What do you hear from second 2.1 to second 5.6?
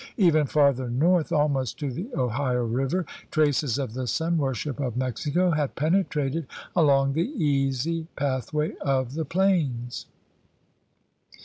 Ohio River, traces of the sun worship of Mexico